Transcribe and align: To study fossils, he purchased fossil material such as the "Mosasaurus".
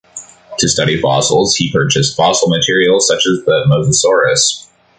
To 0.57 0.67
study 0.67 0.99
fossils, 0.99 1.55
he 1.55 1.71
purchased 1.71 2.17
fossil 2.17 2.49
material 2.49 2.99
such 3.01 3.17
as 3.27 3.45
the 3.45 3.65
"Mosasaurus". 3.69 4.65